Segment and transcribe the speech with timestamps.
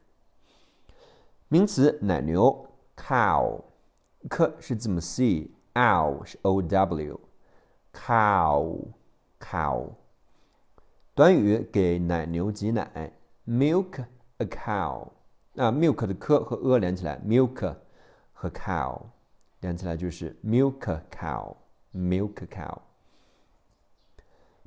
[1.50, 2.68] 名词奶牛
[2.98, 7.14] ，cow，k 是字母 c，ow 是 o w，cow，cow。
[11.16, 13.14] 短语给奶牛挤奶
[13.48, 14.04] ，milk
[14.40, 15.08] a cow。
[15.54, 17.78] 那 milk 的 k 和 a 连起来，milk
[18.34, 19.04] 和 cow
[19.62, 22.78] 连起来就是 milk cow，milk cow。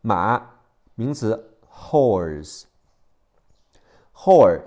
[0.01, 0.51] 马，
[0.95, 2.63] 名词 horse，hor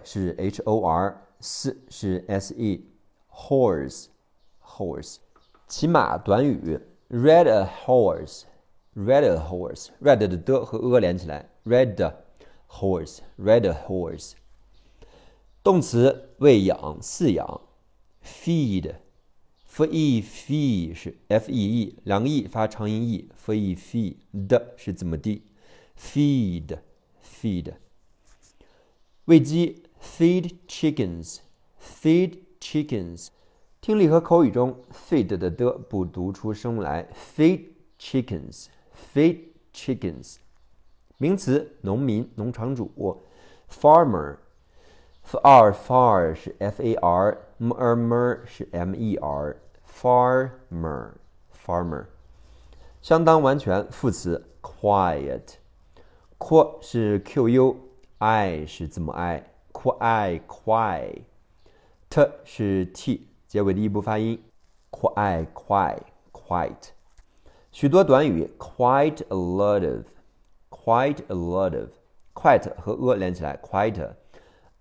[0.03, 5.17] 是 h o r s 是 s e，horse，horse。
[5.67, 12.13] 骑马短语，ride a horse，ride a horse，ride 的的和 a 连起来，ride
[12.69, 14.35] horse，ride a horse。
[15.61, 17.59] 动词喂养、饲养
[18.23, 24.15] ，feed，f e feed 是 f e e，两个 e 发长音 e，f e feed
[24.47, 27.73] 的是字母 d，feed，feed。
[29.25, 33.28] 喂鸡 ，feed chickens，feed chickens。
[33.80, 39.38] 听力和口语中，feed 的的不读出声来，feed chickens，feed
[39.72, 40.36] chickens。
[41.16, 43.22] 名词农民、农场主，
[43.70, 51.10] farmer。far far 是 f a r，mer mer 是 m e r，farmer
[51.66, 52.06] farmer，
[53.02, 55.48] 相当完全副词 quiet，q
[56.80, 59.12] 是 q u，i 是字母
[59.91, 61.23] I，qui
[62.09, 64.41] qui，t 是 t 结尾的一部发音
[64.91, 65.97] ，qui qui
[66.31, 66.89] quiet，
[67.71, 74.13] 许多短语 quite a lot of，quite a lot of，quite 和 a 连起来 quite。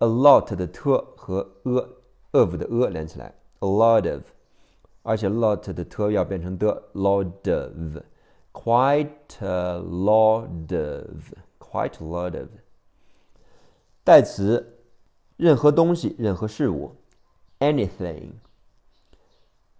[0.02, 0.80] a lot 的 t
[1.16, 1.70] 和 a
[2.32, 4.22] of 的 a 连起来，a lot of，
[5.02, 9.08] 而且 lot 的 t 要变成的，lot of，quite
[9.38, 12.48] a lot of，quite a lot of。
[14.02, 14.80] 代词，
[15.42, 16.94] 任何东西，任何事物
[17.58, 18.34] ，anything。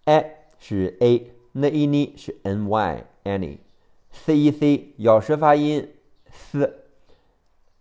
[0.07, 5.89] a 是 a，n e n 是 n y，any，c e c 咬舌发音
[6.29, 6.83] ，s，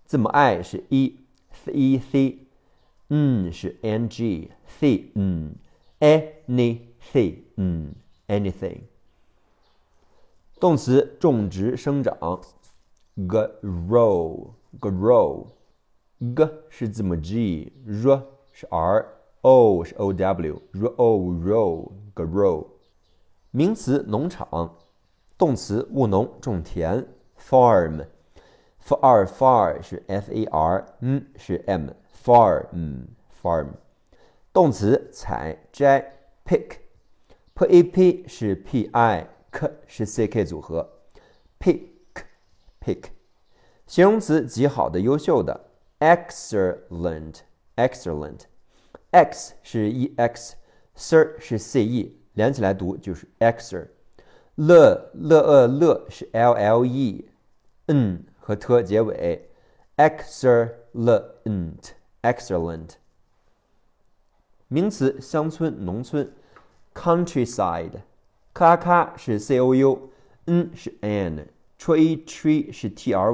[0.06, 2.46] 字母 i 是 e，c e c，
[3.09, 5.56] 嗯是 n g，c 嗯
[6.00, 7.96] ，anything，嗯
[8.28, 8.81] ，anything。
[10.59, 12.16] 动词种植生长
[13.18, 14.52] ，grow，grow
[16.21, 22.67] g 是字母 g，r 是 r，o 是 o w，r o r o grow，。
[23.49, 24.77] 名词农场，
[25.35, 27.07] 动词务农种田
[27.39, 28.05] ，farm。
[28.79, 33.07] far far 是 f a r，嗯是 m，far 嗯
[33.41, 33.69] farm。
[34.53, 36.13] 动词采摘
[36.45, 40.88] pick，p a p 是 p i，k 是 c k 组合
[41.59, 41.81] ，pick
[42.79, 43.05] pick。
[43.88, 45.70] 形容词极好的、优秀的
[46.00, 47.41] excellent
[47.76, 53.88] excellent。x 是 e x，s 是 c e，连起来读就是 excellent。
[54.56, 57.28] 乐乐呃乐是 l l e，
[57.88, 58.25] 嗯。
[58.47, 59.50] 和 t 结尾，
[59.97, 62.91] excellent，excellent。
[64.69, 66.32] 名词乡村、农村，
[66.94, 73.32] countryside，k a 是 c o u，n 是 n，tree tree 是 t r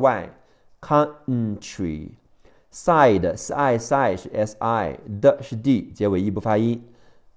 [2.84, 6.84] Side，s i side 是 s i，的是 d，结尾 e 不发音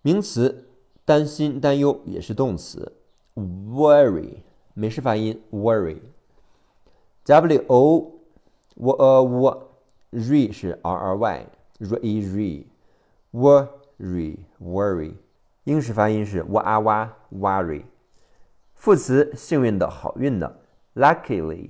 [0.00, 0.70] 名词
[1.04, 2.96] 担心担忧也是动词，
[3.34, 4.38] worry
[4.72, 8.12] 美式发音 worry。w o
[8.76, 9.68] w
[10.11, 11.47] A w r 是 r r y
[11.79, 12.65] r e r
[13.31, 15.13] worry worry，worry。
[15.63, 17.83] 英式发音是哇啊哇 worry。
[18.73, 20.59] 副词幸运的、好运的
[20.95, 21.69] ，luckily。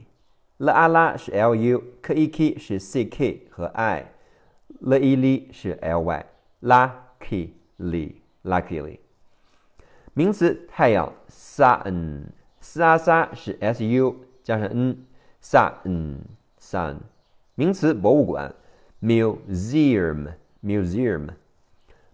[0.58, 6.02] l 阿拉是 l u，k e k 是 c k 和 i，l e l 是 l
[6.02, 9.00] y，luckily，luckily。
[10.14, 16.98] 名词太阳，sun，s a s 是 s u 加上 n，sun，sun。
[17.62, 18.52] 名词博物馆
[19.04, 21.30] ，museum，museum。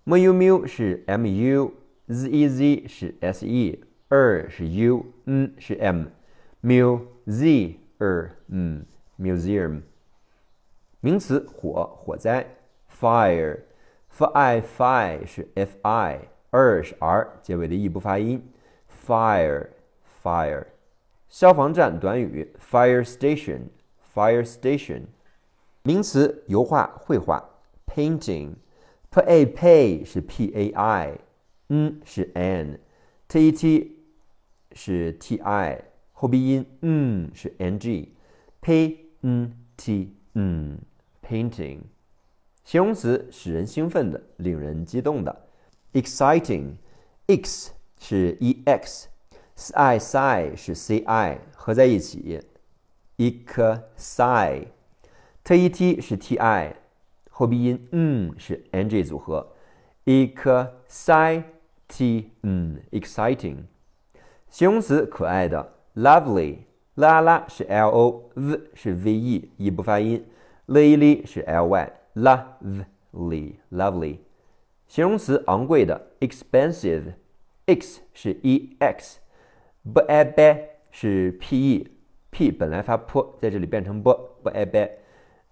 [0.03, 6.07] m u m 是 m u，z e z 是 s e，r 是 u，n 是 m
[6.61, 7.77] museum
[9.17, 9.83] museum。
[10.99, 12.45] 名词火，火灾
[12.99, 18.45] ，fire，f i f i 是 f i，r 是 r，结尾的异步发音
[19.07, 20.65] ，fire，fire。
[21.29, 25.03] 消防站短语，fire station，fire station。
[25.87, 27.41] 名词油画、绘画
[27.85, 33.97] ，painting，p a p 是 p a i，n 是 n，t e t
[34.73, 35.81] 是 t i。
[36.11, 40.77] 后鼻音嗯是 ng，p n t 嗯
[41.25, 41.79] painting，
[42.65, 45.47] 形容词使人兴奋的，令人激动的
[45.93, 52.41] ，exciting，x 是 e x，s i s i 是 c i 合在一起
[53.17, 54.67] ，excite
[55.47, 56.75] t e t 是 t i，
[57.29, 59.53] 后鼻音嗯是 ng 组合
[60.03, 61.45] ，exciting，
[62.43, 63.59] 嗯 exciting，
[64.49, 65.75] 形容词可爱的。
[65.95, 66.57] Lovely，
[66.95, 70.25] 啦啦是 L O，V 是 V E，一不发音。
[70.67, 74.17] ，lily 是 L Y，Lovely，Lovely。
[74.85, 80.57] 形容词昂贵的，Expensive，X 是 E X，B A B
[80.91, 84.65] 是 P E，P 本来发 P，在这里变成 B，B A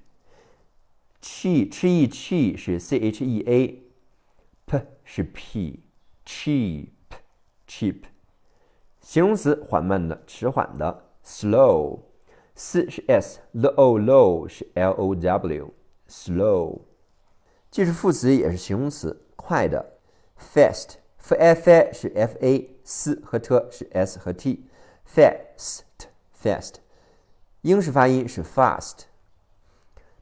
[1.70, 6.88] che che 是 c h e a，p 是 p，cheap
[7.68, 8.06] cheap。
[9.00, 15.72] 形容词缓慢的、迟缓的，slow，s 是 s，l o low 是 l o w
[16.10, 16.82] Slow，。
[17.72, 19.98] 既是副词也是形容词，快的
[20.40, 25.82] ，fast，f f a 是 f a，s 和 t 是 s 和 t，fast
[26.42, 26.76] fast。
[27.62, 29.06] 英式发音是 fast。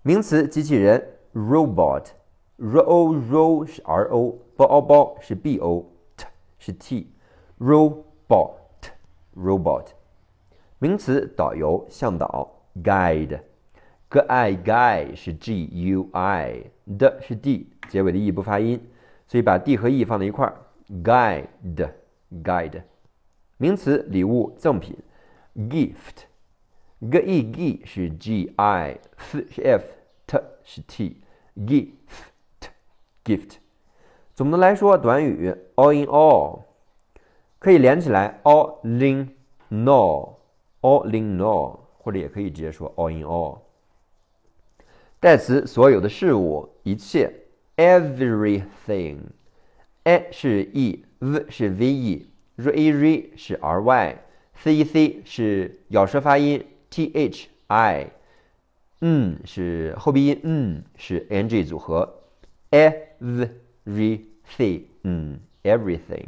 [0.01, 6.25] 名词机器人，robot，r o r o 是 r o，b o 包是 b o，t
[6.57, 8.53] 是 t，robot
[9.35, 9.87] robot。
[10.79, 12.49] 名词导游向导
[12.83, 13.39] ，guide
[14.28, 18.80] i guide 是 g u i，d 是 d，结尾的 e 不发音，
[19.26, 20.54] 所以把 d 和 e 放在一块儿，
[21.04, 21.90] guide
[22.42, 22.82] guide。
[23.58, 24.96] 名词礼物赠品
[25.54, 33.58] gift。g e g 是 g i，f 是 f，t 是 t，gift，gift。
[34.34, 36.62] 总的来说，短语 all in all
[37.58, 39.28] 可以连起来 all in
[39.68, 43.60] all，all in all，或者也可以直接说 all in all。
[45.23, 47.31] 代词所有的事物，一切
[47.77, 56.65] everything，a 是 e，v 是 v e，r e r 是 r y，c e c 是咬舌发音。
[56.89, 58.11] t h i，
[58.99, 62.15] 嗯是后鼻音，嗯是 n g 组合
[62.69, 66.25] ，everything，嗯 everything。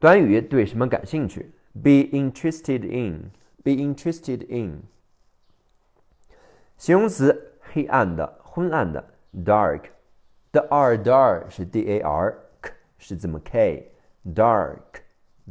[0.00, 3.30] 短语对什么感兴趣？Be interested in,
[3.62, 4.82] be interested in。
[6.76, 9.82] 形容词黑暗的、昏暗的，dark。
[10.50, 14.80] d r dark 是 d a r k 是字母 k，dark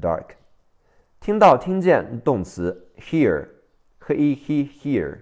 [0.01, 0.31] dark。
[1.21, 5.19] 听到、听见动词 hear，h e he hear。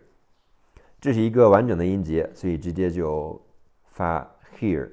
[1.04, 3.38] 这是一个完整的音节，所以直接就
[3.92, 4.26] 发
[4.58, 4.90] here。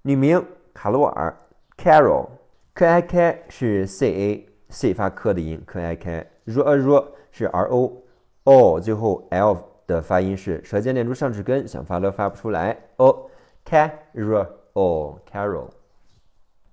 [0.00, 0.42] 女名
[0.72, 1.36] 卡罗尔
[1.76, 4.48] Carol，k i k 是 c a。
[4.70, 6.26] c 发科的音，可爱开。
[6.46, 12.74] r a r 是 r o，o 最后 l 的发音是舌尖连住上齿根，想发了发不出来。
[12.96, 15.68] o，carol，carol。